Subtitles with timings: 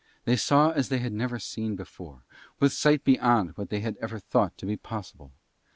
[0.25, 2.23] They saw as they had never seen before,
[2.59, 5.31] with sight beyond what they had ever thought to be possible.